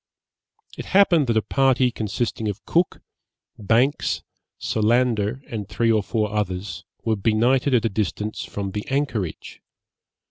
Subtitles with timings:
[0.79, 3.03] It happened that a party, consisting of Cook,
[3.59, 4.23] Banks,
[4.57, 9.61] Solander, and three or four others, were benighted at a distance from the anchorage.